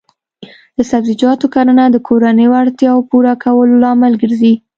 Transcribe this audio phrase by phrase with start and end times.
[0.77, 4.53] د سبزیجاتو کرنه د کورنیو اړتیاوو پوره کولو لامل ګرځي.